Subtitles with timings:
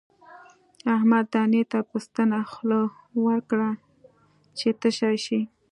[0.95, 2.81] احمد دانې ته په ستنه خوله
[3.25, 3.69] ورکړه
[4.57, 5.41] چې تشه شي.